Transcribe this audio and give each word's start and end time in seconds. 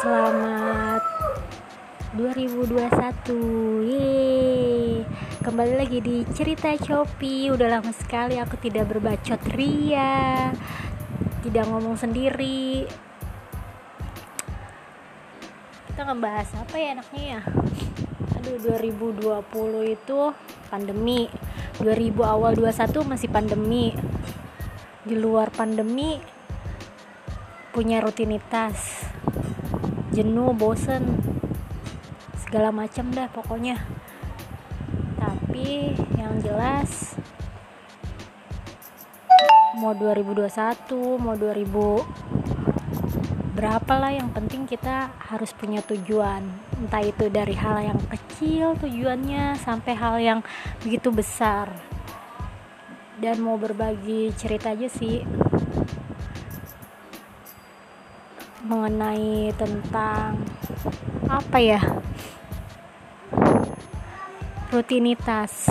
Selamat 0.00 1.04
2021 2.16 3.84
Yeay. 3.84 5.04
Kembali 5.44 5.76
lagi 5.76 6.00
di 6.00 6.24
cerita 6.32 6.72
Chopi. 6.72 7.52
Udah 7.52 7.68
lama 7.68 7.92
sekali 7.92 8.40
aku 8.40 8.56
tidak 8.56 8.88
berbacot 8.88 9.44
ria. 9.52 10.56
Tidak 11.44 11.68
ngomong 11.68 12.00
sendiri. 12.00 12.88
Kita 15.92 16.08
ngebahas 16.08 16.48
apa 16.64 16.80
ya 16.80 16.96
enaknya 16.96 17.24
ya? 17.36 17.40
Aduh 18.40 18.56
2020 18.56 19.20
itu 20.00 20.20
pandemi. 20.72 21.28
2000 21.76 22.24
awal 22.24 22.56
21 22.56 23.04
masih 23.04 23.28
pandemi. 23.28 23.92
Di 25.04 25.12
luar 25.12 25.52
pandemi 25.52 26.39
Punya 27.70 28.02
rutinitas. 28.02 29.06
Jenuh 30.10 30.50
bosen 30.54 31.22
segala 32.42 32.74
macam 32.74 33.14
dah 33.14 33.30
pokoknya. 33.30 33.78
Tapi 35.16 35.94
yang 36.18 36.42
jelas 36.42 37.14
mau 39.78 39.94
2021 39.94 40.50
mau 41.22 41.38
2000 41.38 42.30
berapa 43.54 43.92
lah 43.96 44.12
yang 44.12 44.32
penting 44.34 44.66
kita 44.66 45.14
harus 45.30 45.54
punya 45.54 45.78
tujuan. 45.86 46.42
Entah 46.80 47.06
itu 47.06 47.30
dari 47.30 47.54
hal 47.54 47.94
yang 47.94 48.00
kecil 48.08 48.74
tujuannya 48.82 49.54
sampai 49.60 49.92
hal 49.94 50.16
yang 50.18 50.40
begitu 50.82 51.14
besar. 51.14 51.70
Dan 53.20 53.44
mau 53.44 53.60
berbagi 53.60 54.32
cerita 54.34 54.72
aja 54.72 54.88
sih 54.88 55.22
mengenai 58.64 59.52
tentang 59.56 60.40
apa 61.28 61.58
ya? 61.60 61.80
Rutinitas. 64.68 65.70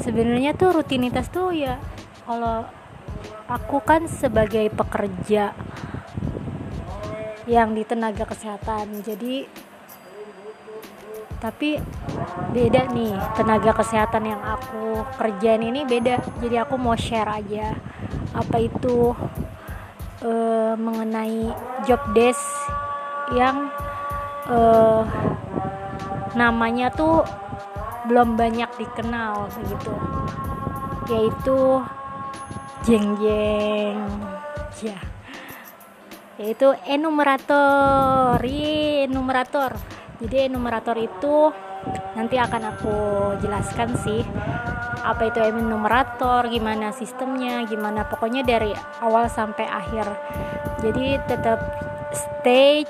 Sebenarnya 0.00 0.56
tuh 0.56 0.80
rutinitas 0.80 1.28
tuh 1.28 1.52
ya 1.52 1.76
kalau 2.24 2.64
aku 3.50 3.82
kan 3.82 4.06
sebagai 4.06 4.70
pekerja 4.72 5.52
yang 7.50 7.74
di 7.74 7.82
tenaga 7.82 8.22
kesehatan 8.30 9.02
jadi 9.02 9.50
tapi 11.40 11.80
beda 12.52 12.92
nih 12.92 13.16
tenaga 13.32 13.72
kesehatan 13.72 14.28
yang 14.28 14.42
aku 14.44 15.08
kerjain 15.16 15.64
ini 15.64 15.88
beda. 15.88 16.20
Jadi 16.44 16.56
aku 16.60 16.76
mau 16.76 16.92
share 16.92 17.32
aja 17.32 17.72
apa 18.36 18.60
itu 18.60 19.16
uh, 20.24 20.74
mengenai 20.76 21.52
job 21.88 22.00
desk 22.12 22.42
yang 23.32 23.70
uh, 24.50 25.06
namanya 26.36 26.90
tuh 26.94 27.24
belum 28.08 28.34
banyak 28.34 28.70
dikenal 28.80 29.50
begitu 29.54 29.92
yaitu 31.10 31.58
jeng 32.86 33.18
jeng 33.18 33.98
ya. 34.80 34.98
Yaitu 36.40 36.72
enumerator. 36.88 38.40
Iya, 38.40 39.04
enumerator. 39.04 39.76
Jadi 40.24 40.48
enumerator 40.48 40.96
itu 40.96 41.52
nanti 42.16 42.36
akan 42.36 42.62
aku 42.76 42.96
jelaskan 43.40 43.96
sih 44.04 44.20
apa 45.00 45.32
itu 45.32 45.40
enumerator 45.40 46.44
gimana 46.52 46.92
sistemnya 46.92 47.64
gimana 47.64 48.04
pokoknya 48.04 48.44
dari 48.44 48.72
awal 49.00 49.32
sampai 49.32 49.64
akhir 49.64 50.06
jadi 50.84 51.20
tetap 51.24 51.60
stay 52.12 52.84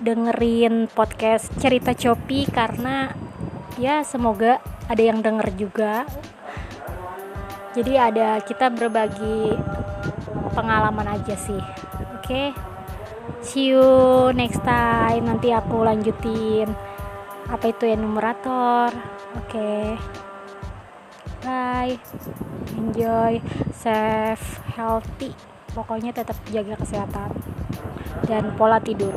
dengerin 0.00 0.88
podcast 0.88 1.50
cerita 1.58 1.92
Copi 1.92 2.46
karena 2.48 3.10
ya 3.76 4.06
semoga 4.06 4.62
ada 4.86 5.02
yang 5.02 5.20
denger 5.20 5.48
juga 5.58 6.06
jadi 7.74 8.10
ada 8.10 8.28
kita 8.42 8.70
berbagi 8.70 9.54
pengalaman 10.54 11.20
aja 11.20 11.34
sih 11.38 11.58
oke 11.58 12.22
okay? 12.22 12.54
see 13.42 13.74
you 13.74 14.30
next 14.34 14.62
time 14.62 15.26
nanti 15.26 15.54
aku 15.54 15.82
lanjutin 15.82 16.70
apa 17.50 17.70
itu 17.70 17.86
enumerator 17.86 18.94
oke 19.36 19.50
okay. 19.50 19.98
Bye. 21.42 21.96
Enjoy. 22.76 23.40
Safe 23.72 24.60
healthy. 24.76 25.32
Pokoknya 25.72 26.12
tetap 26.12 26.36
jaga 26.50 26.76
kesehatan. 26.78 27.30
Dan 28.28 28.54
pola 28.54 28.78
tidur 28.78 29.16